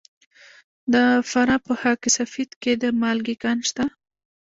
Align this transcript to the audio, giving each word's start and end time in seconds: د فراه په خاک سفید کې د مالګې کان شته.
د 0.93 0.95
فراه 1.29 1.59
په 1.65 1.73
خاک 1.81 2.01
سفید 2.17 2.51
کې 2.61 2.71
د 2.81 2.83
مالګې 3.01 3.35
کان 3.43 3.57
شته. 3.67 3.85